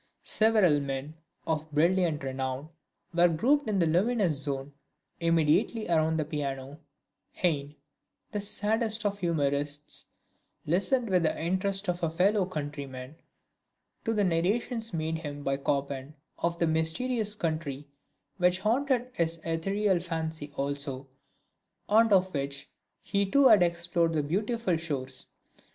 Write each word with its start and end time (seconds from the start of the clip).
Several 0.23 0.79
men, 0.79 1.13
of 1.45 1.71
brilliant 1.71 2.23
renown, 2.23 2.69
were 3.13 3.27
grouped 3.27 3.69
in 3.69 3.77
the 3.77 3.85
luminous 3.85 4.33
zone 4.39 4.73
immediately 5.19 5.87
around 5.87 6.17
the 6.17 6.25
piano: 6.25 6.79
Heine, 7.35 7.75
the 8.31 8.41
saddest 8.41 9.05
of 9.05 9.19
humorists, 9.19 10.07
listened 10.65 11.07
with 11.07 11.21
the 11.21 11.39
interest 11.39 11.87
of 11.87 12.01
a 12.01 12.09
fellow 12.09 12.47
countryman 12.47 13.15
to 14.03 14.15
the 14.15 14.23
narrations 14.23 14.91
made 14.91 15.19
him 15.19 15.43
by 15.43 15.57
Chopin 15.59 16.15
of 16.39 16.57
the 16.57 16.65
mysterious 16.65 17.35
country 17.35 17.87
which 18.37 18.57
haunted 18.61 19.11
his 19.13 19.39
ethereal 19.45 19.99
fancy 19.99 20.51
also, 20.55 21.09
and 21.87 22.11
of 22.11 22.33
which 22.33 22.71
he 23.03 23.23
too 23.29 23.47
had 23.49 23.61
explored 23.61 24.13
the 24.13 24.23
beautiful 24.23 24.77
shores. 24.77 25.27